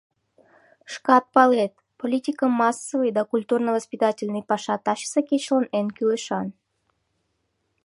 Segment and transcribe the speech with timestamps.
[0.93, 6.47] —Шкат палет: политико-массовый да культурно-воспитательный паша тачысе кечылан эн кӱлешан.